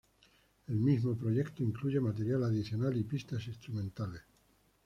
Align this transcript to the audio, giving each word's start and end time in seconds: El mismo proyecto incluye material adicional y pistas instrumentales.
El 0.67 0.77
mismo 0.77 1.15
proyecto 1.15 1.61
incluye 1.61 1.99
material 1.99 2.43
adicional 2.45 2.97
y 2.97 3.03
pistas 3.03 3.45
instrumentales. 3.45 4.23